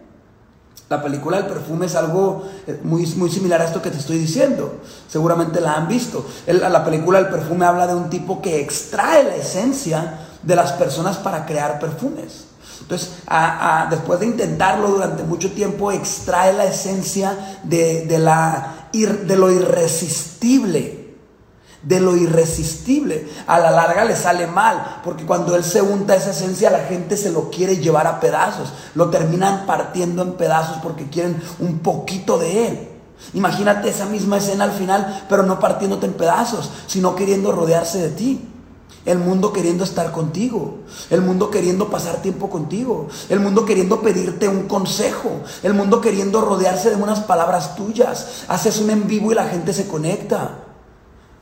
La 0.87 1.01
película 1.01 1.37
del 1.37 1.47
perfume 1.47 1.87
es 1.87 1.95
algo 1.95 2.43
eh, 2.67 2.79
muy, 2.83 3.07
muy 3.15 3.31
similar 3.31 3.59
a 3.61 3.65
esto 3.65 3.81
que 3.81 3.89
te 3.89 3.97
estoy 3.97 4.19
diciendo. 4.19 4.81
Seguramente 5.07 5.59
la 5.59 5.73
han 5.73 5.87
visto. 5.87 6.25
la 6.45 6.85
película 6.85 7.19
del 7.19 7.29
perfume 7.29 7.65
habla 7.65 7.87
de 7.87 7.95
un 7.95 8.09
tipo 8.09 8.41
que 8.41 8.61
extrae 8.61 9.23
la 9.23 9.35
esencia 9.35 10.19
de 10.43 10.55
las 10.55 10.73
personas 10.73 11.17
para 11.17 11.45
crear 11.45 11.79
perfumes. 11.79 12.45
Entonces, 12.81 13.13
después 13.89 14.19
de 14.19 14.27
intentarlo 14.27 14.89
durante 14.89 15.23
mucho 15.23 15.51
tiempo, 15.53 15.91
extrae 15.91 16.53
la 16.53 16.65
esencia 16.65 17.59
de, 17.63 18.05
de, 18.05 18.19
la, 18.19 18.89
de 18.93 19.35
lo 19.35 19.49
irresistible 19.49 21.04
de 21.85 21.99
lo 21.99 22.17
irresistible. 22.17 23.29
A 23.47 23.59
la 23.59 23.71
larga 23.71 24.03
le 24.03 24.15
sale 24.15 24.47
mal, 24.47 25.01
porque 25.03 25.25
cuando 25.25 25.55
él 25.55 25.63
se 25.63 25.81
unta 25.81 26.15
esa 26.15 26.31
esencia, 26.31 26.69
la 26.69 26.79
gente 26.79 27.15
se 27.15 27.31
lo 27.31 27.49
quiere 27.49 27.77
llevar 27.77 28.07
a 28.07 28.19
pedazos. 28.19 28.73
Lo 28.95 29.09
terminan 29.09 29.65
partiendo 29.65 30.23
en 30.23 30.33
pedazos 30.33 30.77
porque 30.83 31.07
quieren 31.09 31.41
un 31.59 31.79
poquito 31.79 32.37
de 32.37 32.67
él. 32.67 32.89
Imagínate 33.33 33.89
esa 33.89 34.05
misma 34.05 34.37
escena 34.37 34.65
al 34.65 34.71
final, 34.71 35.25
pero 35.29 35.43
no 35.43 35.59
partiéndote 35.59 36.05
en 36.05 36.13
pedazos, 36.13 36.69
sino 36.87 37.15
queriendo 37.15 37.51
rodearse 37.51 37.99
de 37.99 38.09
ti. 38.09 38.49
El 39.05 39.19
mundo 39.19 39.53
queriendo 39.53 39.83
estar 39.83 40.11
contigo. 40.11 40.79
El 41.11 41.21
mundo 41.21 41.51
queriendo 41.51 41.89
pasar 41.89 42.23
tiempo 42.23 42.49
contigo. 42.49 43.07
El 43.29 43.39
mundo 43.39 43.63
queriendo 43.63 44.01
pedirte 44.01 44.47
un 44.47 44.67
consejo. 44.67 45.41
El 45.61 45.75
mundo 45.75 46.01
queriendo 46.01 46.41
rodearse 46.41 46.89
de 46.89 46.95
unas 46.95 47.19
palabras 47.19 47.75
tuyas. 47.75 48.45
Haces 48.47 48.79
un 48.79 48.89
en 48.89 49.05
vivo 49.05 49.31
y 49.31 49.35
la 49.35 49.45
gente 49.45 49.73
se 49.73 49.87
conecta. 49.87 50.64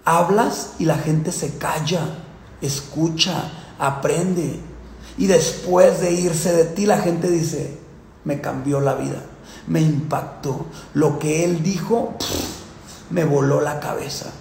Hablas 0.05 0.73
y 0.79 0.85
la 0.85 0.97
gente 0.97 1.31
se 1.31 1.57
calla, 1.57 2.01
escucha, 2.61 3.51
aprende. 3.79 4.59
Y 5.17 5.27
después 5.27 6.01
de 6.01 6.11
irse 6.11 6.53
de 6.53 6.65
ti, 6.65 6.85
la 6.85 6.97
gente 6.97 7.29
dice, 7.29 7.77
me 8.25 8.41
cambió 8.41 8.79
la 8.79 8.95
vida, 8.95 9.23
me 9.67 9.81
impactó. 9.81 10.65
Lo 10.93 11.19
que 11.19 11.45
él 11.45 11.63
dijo, 11.63 12.15
me 13.09 13.23
voló 13.23 13.61
la 13.61 13.79
cabeza. 13.79 14.31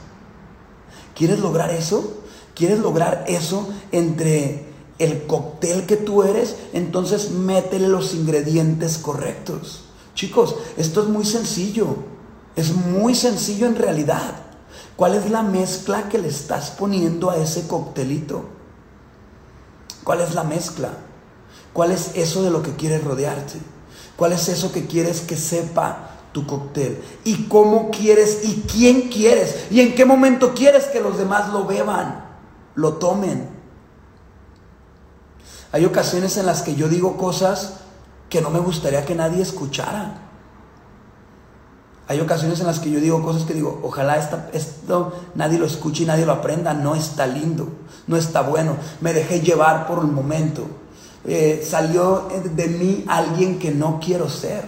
¿Quieres 1.15 1.41
lograr 1.41 1.71
eso? 1.71 2.23
¿Quieres 2.55 2.79
lograr 2.79 3.25
eso 3.29 3.69
entre 3.93 4.67
el 4.99 5.27
cóctel 5.27 5.87
que 5.87 5.97
tú 5.97 6.23
eres? 6.23 6.57
Entonces 6.73 7.31
métele 7.31 7.89
los 7.89 8.15
ingredientes 8.15 8.99
correctos. 8.99 9.85
Chicos, 10.15 10.57
esto 10.77 11.03
es 11.03 11.09
muy 11.09 11.25
sencillo. 11.25 11.97
Es 12.57 12.75
muy 12.75 13.15
sencillo 13.15 13.67
en 13.67 13.77
realidad. 13.77 14.52
¿Cuál 14.97 15.15
es 15.15 15.31
la 15.31 15.43
mezcla 15.43 16.09
que 16.09 16.19
le 16.19 16.29
estás 16.29 16.71
poniendo 16.71 17.31
a 17.31 17.37
ese 17.37 17.67
coctelito? 17.67 18.45
¿Cuál 20.05 20.21
es 20.21 20.35
la 20.35 20.45
mezcla? 20.45 20.91
¿Cuál 21.73 21.93
es 21.93 22.13
eso 22.15 22.43
de 22.43 22.51
lo 22.51 22.63
que 22.63 22.77
quieres 22.77 23.03
rodearte? 23.03 23.59
¿Cuál 24.17 24.33
es 24.33 24.49
eso 24.49 24.73
que 24.73 24.87
quieres 24.87 25.21
que 25.21 25.37
sepa 25.37 26.11
tu 26.33 26.47
cóctel? 26.47 27.03
¿Y 27.25 27.45
cómo 27.45 27.91
quieres 27.91 28.41
y 28.45 28.65
quién 28.71 29.09
quieres? 29.09 29.67
¿Y 29.71 29.81
en 29.81 29.95
qué 29.95 30.05
momento 30.05 30.55
quieres 30.55 30.85
que 30.85 31.01
los 31.01 31.17
demás 31.17 31.53
lo 31.53 31.65
beban, 31.65 32.25
lo 32.75 32.95
tomen? 32.95 33.49
Hay 35.73 35.87
ocasiones 35.87 36.37
en 36.37 36.47
las 36.47 36.61
que 36.61 36.75
yo 36.75 36.89
digo 36.89 37.17
cosas 37.17 37.79
que 38.29 38.43
no 38.43 38.51
me 38.51 38.59
gustaría 38.59 39.07
que 39.07 39.15
nadie 39.15 39.43
escuchara. 39.43 40.32
Hay 42.13 42.21
ocasiones 42.21 42.61
en 42.61 42.67
las 42.67 42.79
que 42.79 42.91
yo 42.91 43.01
digo 43.01 43.23
cosas 43.23 43.45
que 43.45 43.55
digo, 43.55 43.81
ojalá 43.83 44.19
esto 44.53 45.15
nadie 45.35 45.59
lo 45.59 45.65
escuche 45.65 46.03
y 46.03 46.07
nadie 46.07 46.27
lo 46.27 46.33
aprenda, 46.33 46.75
no 46.75 46.95
está 46.95 47.27
lindo, 47.27 47.71
no 48.07 48.19
está 48.19 48.43
bueno, 48.43 48.77
me 49.01 49.15
dejé 49.15 49.41
llevar 49.41 49.87
por 49.87 49.99
un 49.99 50.13
momento, 50.15 50.67
eh, 51.25 51.67
salió 51.67 52.29
de 52.55 52.67
mí 52.67 53.07
alguien 53.09 53.59
que 53.59 53.71
no 53.71 53.99
quiero 53.99 54.29
ser. 54.29 54.63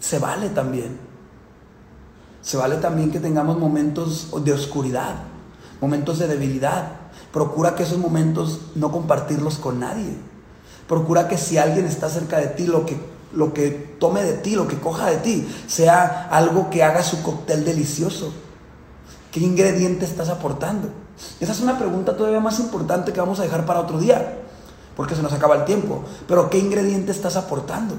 Se 0.00 0.18
vale 0.18 0.48
también, 0.48 0.98
se 2.42 2.56
vale 2.56 2.78
también 2.78 3.12
que 3.12 3.20
tengamos 3.20 3.58
momentos 3.58 4.32
de 4.42 4.52
oscuridad, 4.52 5.14
momentos 5.80 6.18
de 6.18 6.26
debilidad. 6.26 6.94
Procura 7.32 7.76
que 7.76 7.84
esos 7.84 7.98
momentos 7.98 8.58
no 8.74 8.90
compartirlos 8.90 9.58
con 9.58 9.78
nadie. 9.78 10.16
Procura 10.88 11.28
que 11.28 11.38
si 11.38 11.58
alguien 11.58 11.86
está 11.86 12.08
cerca 12.08 12.38
de 12.38 12.48
ti, 12.48 12.66
lo 12.66 12.84
que 12.84 13.14
lo 13.32 13.52
que 13.52 13.70
tome 13.98 14.22
de 14.22 14.34
ti, 14.34 14.54
lo 14.54 14.68
que 14.68 14.78
coja 14.78 15.10
de 15.10 15.16
ti, 15.18 15.48
sea 15.66 16.28
algo 16.30 16.70
que 16.70 16.82
haga 16.82 17.02
su 17.02 17.22
cóctel 17.22 17.64
delicioso. 17.64 18.32
¿Qué 19.30 19.40
ingrediente 19.40 20.04
estás 20.04 20.28
aportando? 20.28 20.88
Esa 21.40 21.52
es 21.52 21.60
una 21.60 21.78
pregunta 21.78 22.16
todavía 22.16 22.40
más 22.40 22.58
importante 22.60 23.12
que 23.12 23.20
vamos 23.20 23.40
a 23.40 23.42
dejar 23.42 23.66
para 23.66 23.80
otro 23.80 23.98
día, 23.98 24.38
porque 24.96 25.14
se 25.14 25.22
nos 25.22 25.32
acaba 25.32 25.56
el 25.56 25.64
tiempo. 25.64 26.04
Pero 26.26 26.48
¿qué 26.50 26.58
ingrediente 26.58 27.12
estás 27.12 27.36
aportando? 27.36 27.94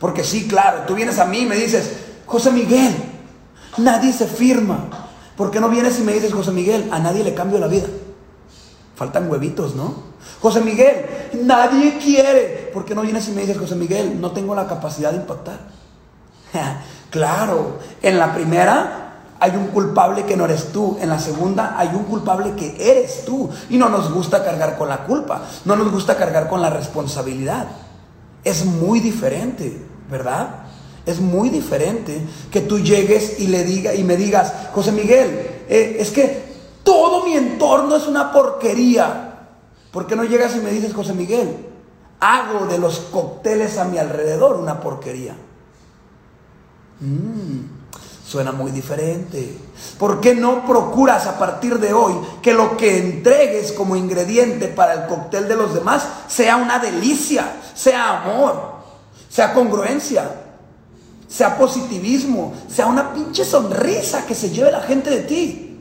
Porque 0.00 0.24
sí, 0.24 0.48
claro, 0.48 0.82
tú 0.86 0.94
vienes 0.94 1.18
a 1.18 1.26
mí 1.26 1.40
y 1.40 1.46
me 1.46 1.56
dices, 1.56 1.92
José 2.26 2.50
Miguel, 2.50 2.94
nadie 3.78 4.12
se 4.12 4.26
firma. 4.26 4.88
¿Por 5.36 5.50
qué 5.50 5.60
no 5.60 5.68
vienes 5.68 5.98
y 6.00 6.02
me 6.02 6.12
dices, 6.12 6.32
José 6.32 6.50
Miguel, 6.50 6.88
a 6.92 6.98
nadie 6.98 7.22
le 7.22 7.34
cambio 7.34 7.58
la 7.58 7.68
vida? 7.68 7.86
Faltan 8.94 9.30
huevitos, 9.30 9.74
¿no? 9.74 10.12
José 10.40 10.60
Miguel, 10.60 11.06
nadie 11.42 11.98
quiere. 11.98 12.70
¿Por 12.72 12.84
qué 12.84 12.94
no 12.94 13.02
vienes 13.02 13.28
y 13.28 13.32
me 13.32 13.42
dices, 13.42 13.58
José 13.58 13.74
Miguel, 13.74 14.20
no 14.20 14.32
tengo 14.32 14.54
la 14.54 14.66
capacidad 14.66 15.10
de 15.10 15.18
impactar? 15.18 15.58
claro, 17.10 17.78
en 18.02 18.18
la 18.18 18.34
primera 18.34 19.02
hay 19.42 19.56
un 19.56 19.68
culpable 19.68 20.24
que 20.24 20.36
no 20.36 20.44
eres 20.44 20.72
tú. 20.72 20.98
En 21.00 21.08
la 21.08 21.18
segunda 21.18 21.74
hay 21.76 21.88
un 21.88 22.04
culpable 22.04 22.52
que 22.54 22.76
eres 22.78 23.24
tú. 23.24 23.50
Y 23.70 23.76
no 23.76 23.88
nos 23.88 24.12
gusta 24.12 24.44
cargar 24.44 24.78
con 24.78 24.88
la 24.88 25.04
culpa. 25.04 25.42
No 25.64 25.74
nos 25.74 25.90
gusta 25.90 26.16
cargar 26.16 26.48
con 26.48 26.62
la 26.62 26.70
responsabilidad. 26.70 27.66
Es 28.44 28.64
muy 28.64 29.00
diferente, 29.00 29.84
¿verdad? 30.08 30.62
Es 31.04 31.20
muy 31.20 31.48
diferente 31.48 32.20
que 32.52 32.60
tú 32.60 32.78
llegues 32.78 33.40
y 33.40 33.48
le 33.48 33.64
diga 33.64 33.94
y 33.94 34.04
me 34.04 34.16
digas, 34.16 34.52
José 34.72 34.92
Miguel, 34.92 35.64
eh, 35.68 35.96
es 35.98 36.10
que 36.10 36.41
todo 36.82 37.24
mi 37.24 37.34
entorno 37.34 37.96
es 37.96 38.06
una 38.06 38.32
porquería. 38.32 39.48
¿Por 39.90 40.06
qué 40.06 40.16
no 40.16 40.24
llegas 40.24 40.56
y 40.56 40.60
me 40.60 40.70
dices, 40.70 40.94
José 40.94 41.12
Miguel, 41.12 41.66
hago 42.20 42.66
de 42.66 42.78
los 42.78 42.98
cócteles 42.98 43.78
a 43.78 43.84
mi 43.84 43.98
alrededor 43.98 44.56
una 44.56 44.80
porquería? 44.80 45.36
Mmm 47.00 47.82
Suena 48.32 48.50
muy 48.50 48.70
diferente. 48.70 49.54
¿Por 49.98 50.18
qué 50.18 50.34
no 50.34 50.64
procuras 50.64 51.26
a 51.26 51.38
partir 51.38 51.78
de 51.78 51.92
hoy 51.92 52.14
que 52.40 52.54
lo 52.54 52.78
que 52.78 52.96
entregues 52.96 53.72
como 53.72 53.94
ingrediente 53.94 54.68
para 54.68 54.94
el 54.94 55.06
cóctel 55.06 55.46
de 55.48 55.54
los 55.54 55.74
demás 55.74 56.08
sea 56.28 56.56
una 56.56 56.78
delicia, 56.78 57.44
sea 57.74 58.22
amor, 58.22 58.76
sea 59.28 59.52
congruencia, 59.52 60.30
sea 61.28 61.58
positivismo, 61.58 62.54
sea 62.68 62.86
una 62.86 63.12
pinche 63.12 63.44
sonrisa 63.44 64.24
que 64.24 64.34
se 64.34 64.48
lleve 64.48 64.72
la 64.72 64.80
gente 64.80 65.10
de 65.10 65.20
ti? 65.24 65.71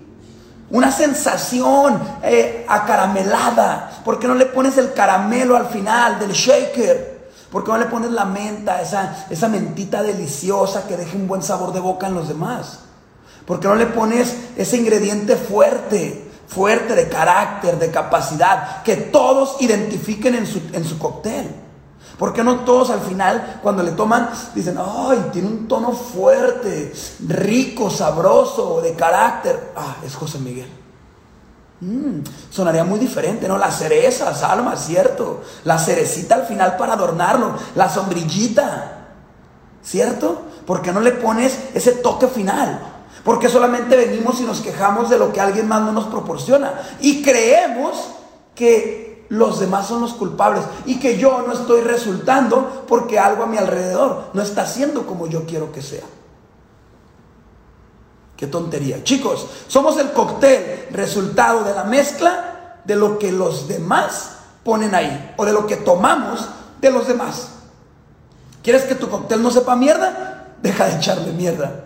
Una 0.72 0.92
sensación 0.92 2.01
eh, 2.24 2.66
acaramelada. 2.68 4.01
¿Por 4.06 4.20
qué 4.20 4.28
no 4.28 4.36
le 4.36 4.46
pones 4.46 4.78
el 4.78 4.94
caramelo 4.94 5.58
al 5.58 5.68
final 5.68 6.18
del 6.20 6.32
shaker? 6.32 7.30
¿Por 7.51 7.66
qué 7.66 7.72
no 7.72 7.78
le 7.78 7.86
pones 7.86 8.12
la 8.12 8.24
menta, 8.24 8.82
esa, 8.82 9.25
esa 9.30 9.50
mentita 9.50 10.01
deliciosa 10.01 10.88
que 10.88 10.96
deje 10.96 11.18
un 11.18 11.28
buen 11.28 11.44
sabor 11.44 11.74
de 11.74 11.82
boca 11.82 12.08
en 12.08 12.13
los 12.13 12.30
demás? 12.30 12.80
¿Por 13.46 13.60
qué 13.60 13.68
no 13.68 13.75
le 13.75 13.88
pones 13.88 14.34
ese 14.56 14.78
ingrediente 14.78 15.36
fuerte, 15.36 16.32
fuerte 16.48 16.96
de 16.96 17.10
carácter, 17.10 17.78
de 17.78 17.92
capacidad, 17.92 18.82
que 18.84 18.96
todos 18.96 19.62
identifiquen 19.62 20.36
en 20.36 20.48
su, 20.48 20.62
en 20.72 20.86
su 20.86 20.98
cóctel? 20.98 21.54
¿Por 22.22 22.34
qué 22.34 22.44
no 22.44 22.60
todos 22.60 22.92
al 22.92 23.00
final, 23.00 23.60
cuando 23.63 23.82
le 23.82 23.94
toman, 23.94 24.30
dicen, 24.54 24.78
ay, 24.78 25.30
tiene 25.34 25.48
un 25.48 25.68
tono 25.68 25.92
fuerte, 25.92 26.94
rico, 27.28 27.90
sabroso, 27.90 28.80
de 28.80 28.94
carácter? 28.94 29.72
Ah, 29.75 29.96
es 30.06 30.13
José 30.13 30.38
Miguel. 30.38 30.70
Mm, 31.80 32.20
sonaría 32.51 32.84
muy 32.84 33.00
diferente, 33.00 33.48
¿no? 33.48 33.58
La 33.58 33.72
cereza, 33.72 34.36
Salma, 34.36 34.78
cierto. 34.78 35.42
La 35.63 35.80
cerecita 35.80 36.36
al 36.36 36.46
final 36.46 36.78
para 36.78 36.94
adornarlo. 36.94 37.56
La 37.74 37.90
sombrillita, 37.90 39.08
¿cierto? 39.84 40.44
¿Por 40.68 40.84
qué 40.84 40.92
no 40.92 41.00
le 41.00 41.13
pones 41.13 41.58
ese 41.74 41.94
toque 41.94 42.28
final? 42.28 42.82
Porque 43.24 43.50
solamente 43.50 43.96
venimos 43.96 44.40
y 44.40 44.44
nos 44.44 44.62
quejamos 44.62 45.10
de 45.10 45.18
lo 45.18 45.34
que 45.34 45.42
alguien 45.42 45.68
más 45.68 45.82
no 45.82 45.92
nos 45.92 46.06
proporciona. 46.06 46.82
Y 47.00 47.24
creemos 47.24 48.12
que 48.54 49.11
los 49.31 49.61
demás 49.61 49.88
son 49.88 50.01
los 50.01 50.13
culpables 50.13 50.65
y 50.85 51.00
que 51.00 51.17
yo 51.17 51.45
no 51.47 51.53
estoy 51.53 51.79
resultando 51.79 52.83
porque 52.85 53.17
algo 53.17 53.43
a 53.43 53.47
mi 53.47 53.57
alrededor 53.57 54.25
no 54.33 54.41
está 54.41 54.65
siendo 54.65 55.07
como 55.07 55.25
yo 55.25 55.45
quiero 55.45 55.71
que 55.71 55.81
sea. 55.81 56.03
Qué 58.35 58.47
tontería. 58.47 59.05
Chicos, 59.05 59.47
somos 59.69 59.97
el 60.00 60.11
cóctel 60.11 60.88
resultado 60.91 61.63
de 61.63 61.73
la 61.73 61.85
mezcla 61.85 62.81
de 62.83 62.97
lo 62.97 63.17
que 63.17 63.31
los 63.31 63.69
demás 63.69 64.39
ponen 64.65 64.93
ahí 64.93 65.33
o 65.38 65.45
de 65.45 65.53
lo 65.53 65.65
que 65.65 65.77
tomamos 65.77 66.50
de 66.81 66.91
los 66.91 67.07
demás. 67.07 67.51
¿Quieres 68.61 68.83
que 68.83 68.95
tu 68.95 69.09
cóctel 69.09 69.41
no 69.41 69.50
sepa 69.50 69.77
mierda? 69.77 70.55
Deja 70.61 70.88
de 70.88 70.97
echarle 70.97 71.31
mierda. 71.31 71.85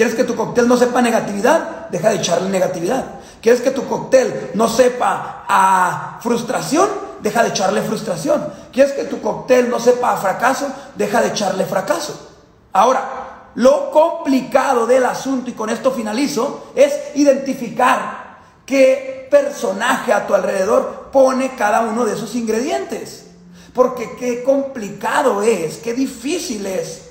¿Quieres 0.00 0.14
que 0.14 0.24
tu 0.24 0.34
cóctel 0.34 0.66
no 0.66 0.78
sepa 0.78 1.02
negatividad? 1.02 1.90
Deja 1.90 2.08
de 2.08 2.16
echarle 2.16 2.48
negatividad. 2.48 3.04
¿Quieres 3.42 3.60
que 3.60 3.70
tu 3.70 3.86
cóctel 3.86 4.52
no 4.54 4.66
sepa 4.66 5.44
a 5.46 6.18
frustración? 6.22 6.88
Deja 7.20 7.42
de 7.42 7.50
echarle 7.50 7.82
frustración. 7.82 8.50
¿Quieres 8.72 8.92
que 8.92 9.04
tu 9.04 9.20
cóctel 9.20 9.68
no 9.68 9.78
sepa 9.78 10.14
a 10.14 10.16
fracaso? 10.16 10.68
Deja 10.94 11.20
de 11.20 11.28
echarle 11.28 11.66
fracaso. 11.66 12.30
Ahora, 12.72 13.50
lo 13.56 13.90
complicado 13.90 14.86
del 14.86 15.04
asunto, 15.04 15.50
y 15.50 15.52
con 15.52 15.68
esto 15.68 15.90
finalizo, 15.90 16.72
es 16.74 16.94
identificar 17.16 18.38
qué 18.64 19.28
personaje 19.30 20.14
a 20.14 20.26
tu 20.26 20.34
alrededor 20.34 21.10
pone 21.12 21.56
cada 21.56 21.82
uno 21.82 22.06
de 22.06 22.14
esos 22.14 22.34
ingredientes. 22.36 23.26
Porque 23.74 24.16
qué 24.18 24.44
complicado 24.44 25.42
es, 25.42 25.76
qué 25.76 25.92
difícil 25.92 26.64
es 26.64 27.09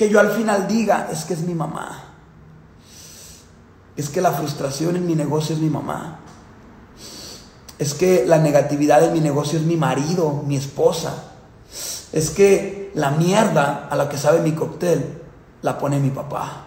que 0.00 0.08
yo 0.08 0.18
al 0.18 0.30
final 0.30 0.66
diga, 0.66 1.10
es 1.12 1.26
que 1.26 1.34
es 1.34 1.40
mi 1.40 1.52
mamá. 1.52 2.04
Es 3.98 4.08
que 4.08 4.22
la 4.22 4.32
frustración 4.32 4.96
en 4.96 5.06
mi 5.06 5.14
negocio 5.14 5.54
es 5.54 5.60
mi 5.60 5.68
mamá. 5.68 6.20
Es 7.78 7.92
que 7.92 8.24
la 8.26 8.38
negatividad 8.38 9.04
en 9.04 9.12
mi 9.12 9.20
negocio 9.20 9.58
es 9.58 9.66
mi 9.66 9.76
marido, 9.76 10.42
mi 10.46 10.56
esposa. 10.56 11.24
Es 12.14 12.30
que 12.30 12.90
la 12.94 13.10
mierda 13.10 13.88
a 13.90 13.94
la 13.94 14.08
que 14.08 14.16
sabe 14.16 14.40
mi 14.40 14.52
cóctel 14.52 15.20
la 15.60 15.76
pone 15.76 16.00
mi 16.00 16.08
papá. 16.08 16.64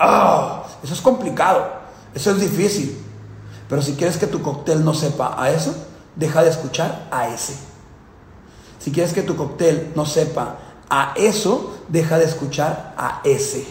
¡Ah! 0.00 0.64
Eso 0.82 0.94
es 0.94 1.00
complicado, 1.00 1.68
eso 2.16 2.32
es 2.32 2.40
difícil. 2.40 3.00
Pero 3.68 3.80
si 3.80 3.94
quieres 3.94 4.16
que 4.16 4.26
tu 4.26 4.42
cóctel 4.42 4.84
no 4.84 4.92
sepa 4.92 5.40
a 5.40 5.52
eso, 5.52 5.72
deja 6.16 6.42
de 6.42 6.50
escuchar 6.50 7.06
a 7.12 7.28
ese. 7.28 7.54
Si 8.80 8.90
quieres 8.90 9.12
que 9.12 9.22
tu 9.22 9.36
cóctel 9.36 9.92
no 9.94 10.04
sepa 10.04 10.56
a 10.90 11.14
eso, 11.16 11.78
deja 11.88 12.18
de 12.18 12.24
escuchar 12.24 12.94
a 12.96 13.20
ese. 13.24 13.66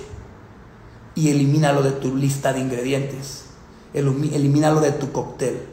Y 1.15 1.29
elimínalo 1.29 1.81
de 1.81 1.91
tu 1.91 2.15
lista 2.15 2.53
de 2.53 2.59
ingredientes. 2.59 3.45
Elimínalo 3.93 4.81
de 4.81 4.91
tu 4.91 5.11
cóctel 5.11 5.67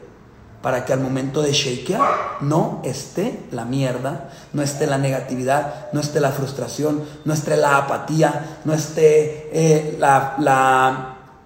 para 0.61 0.83
que 0.83 0.93
al 0.93 0.99
momento 0.99 1.43
de 1.43 1.53
shakear 1.53 2.39
no 2.41 2.81
esté 2.83 3.39
la 3.51 3.65
mierda, 3.65 4.31
no 4.51 4.63
esté 4.63 4.87
la 4.87 4.97
negatividad, 4.97 5.91
no 5.93 5.99
esté 5.99 6.19
la 6.19 6.31
frustración, 6.31 7.03
no 7.23 7.33
esté 7.35 7.55
la 7.55 7.77
apatía, 7.77 8.57
no 8.65 8.73
esté 8.73 9.51
eh, 9.53 9.95
la, 9.99 10.35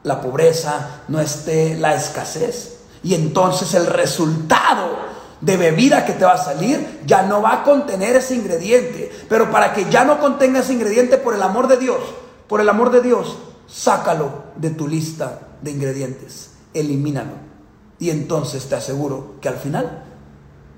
la 0.03 0.21
pobreza, 0.21 1.01
no 1.09 1.19
esté 1.19 1.77
la 1.77 1.95
escasez. 1.95 2.77
Y 3.03 3.13
entonces 3.13 3.73
el 3.73 3.87
resultado 3.87 5.08
de 5.41 5.57
bebida 5.57 6.05
que 6.05 6.13
te 6.13 6.25
va 6.25 6.33
a 6.33 6.43
salir 6.43 7.01
ya 7.05 7.23
no 7.23 7.41
va 7.41 7.53
a 7.53 7.63
contener 7.63 8.15
ese 8.15 8.35
ingrediente. 8.35 9.11
Pero 9.27 9.51
para 9.51 9.73
que 9.73 9.89
ya 9.89 10.03
no 10.03 10.19
contenga 10.19 10.59
ese 10.59 10.73
ingrediente, 10.73 11.17
por 11.17 11.33
el 11.33 11.43
amor 11.43 11.67
de 11.67 11.77
Dios, 11.77 11.99
por 12.47 12.61
el 12.61 12.69
amor 12.69 12.91
de 12.91 13.01
Dios, 13.01 13.37
sácalo 13.67 14.43
de 14.55 14.71
tu 14.71 14.87
lista 14.87 15.39
de 15.61 15.71
ingredientes, 15.71 16.51
elimínalo. 16.73 17.49
Y 17.99 18.09
entonces 18.09 18.67
te 18.67 18.75
aseguro 18.75 19.35
que 19.41 19.49
al 19.49 19.57
final 19.57 20.03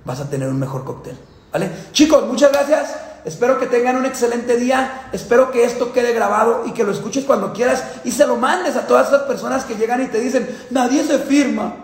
vas 0.05 0.19
a 0.19 0.29
tener 0.29 0.49
un 0.49 0.59
mejor 0.59 0.83
cóctel. 0.83 1.17
¿Vale? 1.51 1.69
Chicos, 1.91 2.25
muchas 2.27 2.51
gracias. 2.51 2.95
Espero 3.23 3.59
que 3.59 3.67
tengan 3.67 3.97
un 3.97 4.05
excelente 4.05 4.57
día. 4.57 5.09
Espero 5.11 5.51
que 5.51 5.63
esto 5.63 5.93
quede 5.93 6.13
grabado 6.13 6.63
y 6.65 6.71
que 6.71 6.83
lo 6.83 6.91
escuches 6.91 7.25
cuando 7.25 7.53
quieras 7.53 7.83
y 8.03 8.11
se 8.11 8.25
lo 8.25 8.37
mandes 8.37 8.75
a 8.75 8.87
todas 8.87 9.07
esas 9.07 9.23
personas 9.23 9.65
que 9.65 9.75
llegan 9.75 10.01
y 10.01 10.07
te 10.07 10.19
dicen, 10.19 10.49
nadie 10.71 11.03
se 11.03 11.19
firma, 11.19 11.75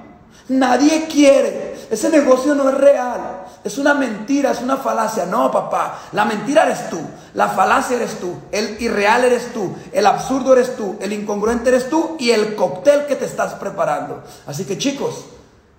nadie 0.49 1.07
quiere, 1.07 1.77
ese 1.89 2.10
negocio 2.10 2.53
no 2.55 2.69
es 2.69 2.75
real, 2.75 3.45
es 3.63 3.77
una 3.77 3.93
mentira, 3.93 4.51
es 4.51 4.62
una 4.62 4.77
falacia. 4.77 5.25
No, 5.25 5.51
papá, 5.51 5.99
la 6.13 6.25
mentira 6.25 6.63
eres 6.63 6.89
tú, 6.89 6.99
la 7.33 7.49
falacia 7.49 7.97
eres 7.97 8.19
tú, 8.19 8.33
el 8.51 8.81
irreal 8.81 9.25
eres 9.25 9.53
tú, 9.53 9.75
el 9.91 10.05
absurdo 10.05 10.53
eres 10.53 10.75
tú, 10.75 10.97
el 11.01 11.13
incongruente 11.13 11.69
eres 11.69 11.89
tú 11.89 12.15
y 12.19 12.31
el 12.31 12.55
cóctel 12.55 13.05
que 13.05 13.15
te 13.15 13.25
estás 13.25 13.53
preparando. 13.55 14.23
Así 14.45 14.65
que 14.65 14.77
chicos, 14.77 15.25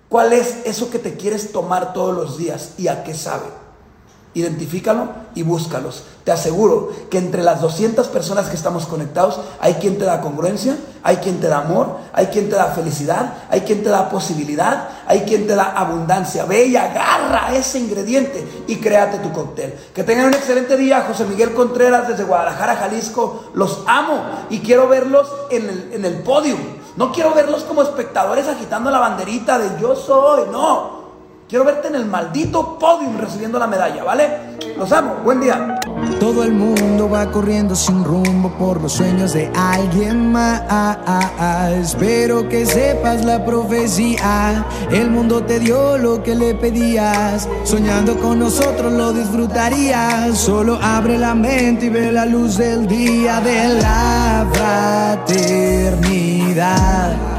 ¿cuál 0.07 0.33
es 0.33 0.65
eso 0.65 0.89
que 0.89 0.99
te 0.99 1.15
quieres 1.15 1.51
tomar 1.51 1.93
todos 1.93 2.15
los 2.15 2.37
días 2.37 2.73
y 2.77 2.87
a 2.87 3.03
qué 3.03 3.13
sabe? 3.13 3.68
Identifícalo 4.35 5.07
y 5.33 5.41
búscalos. 5.41 6.03
Te 6.23 6.31
aseguro 6.31 6.91
que 7.09 7.17
entre 7.17 7.41
las 7.41 7.61
200 7.61 8.07
personas 8.09 8.47
que 8.47 8.55
estamos 8.55 8.85
conectados, 8.85 9.39
hay 9.59 9.75
quien 9.75 9.97
te 9.97 10.05
da 10.05 10.21
congruencia, 10.21 10.77
hay 11.01 11.17
quien 11.17 11.39
te 11.39 11.47
da 11.47 11.59
amor, 11.59 11.97
hay 12.13 12.27
quien 12.27 12.47
te 12.47 12.55
da 12.55 12.67
felicidad, 12.67 13.33
hay 13.49 13.61
quien 13.61 13.81
te 13.83 13.89
da 13.89 14.09
posibilidad, 14.09 14.89
hay 15.07 15.21
quien 15.21 15.47
te 15.47 15.55
da 15.55 15.71
abundancia. 15.71 16.45
Ve 16.45 16.65
y 16.67 16.75
agarra 16.75 17.55
ese 17.55 17.79
ingrediente 17.79 18.63
y 18.67 18.75
créate 18.75 19.17
tu 19.17 19.31
cóctel. 19.31 19.73
Que 19.95 20.03
tengan 20.03 20.27
un 20.27 20.35
excelente 20.35 20.77
día. 20.77 21.05
José 21.07 21.25
Miguel 21.25 21.55
Contreras 21.55 22.07
desde 22.07 22.23
Guadalajara, 22.23 22.75
Jalisco. 22.75 23.45
Los 23.55 23.81
amo 23.87 24.21
y 24.51 24.59
quiero 24.59 24.87
verlos 24.87 25.27
en 25.49 25.67
el, 25.67 25.93
en 25.93 26.05
el 26.05 26.21
podio. 26.21 26.55
No 26.97 27.11
quiero 27.11 27.33
verlos 27.33 27.63
como 27.63 27.81
espectadores 27.81 28.47
agitando 28.47 28.91
la 28.91 28.99
banderita 28.99 29.57
de 29.57 29.81
yo 29.81 29.95
soy. 29.95 30.49
No. 30.51 30.98
Quiero 31.49 31.65
verte 31.65 31.87
en 31.87 31.95
el 31.95 32.05
maldito 32.05 32.77
podium 32.77 33.17
recibiendo 33.17 33.57
la 33.57 33.65
medalla, 33.65 34.03
¿vale? 34.03 34.29
Los 34.77 34.91
amo. 34.91 35.15
Buen 35.23 35.41
día. 35.41 35.79
Todo 36.19 36.43
el 36.43 36.51
mundo 36.51 37.09
va 37.09 37.31
corriendo 37.31 37.73
sin 37.73 38.03
rumbo 38.03 38.51
por 38.51 38.79
los 38.79 38.93
sueños 38.93 39.33
de 39.33 39.51
alguien 39.55 40.31
más. 40.31 40.61
Espero 41.71 42.47
que 42.47 42.67
sepas 42.67 43.25
la 43.25 43.43
profecía. 43.43 44.63
El 44.91 45.09
mundo 45.09 45.43
te 45.43 45.59
dio 45.59 45.97
lo 45.97 46.21
que 46.21 46.35
le 46.35 46.53
pedías. 46.53 47.49
Soñando 47.63 48.19
con 48.19 48.37
nosotros 48.37 48.93
lo 48.93 49.11
disfrutarías. 49.11 50.37
Solo 50.37 50.77
abre 50.79 51.17
la 51.17 51.33
mente 51.33 51.87
y 51.87 51.89
ve 51.89 52.11
la 52.11 52.27
luz 52.27 52.57
del 52.57 52.85
día 52.85 53.41
de 53.41 53.69
la 53.81 54.45
fraternidad. 55.25 57.38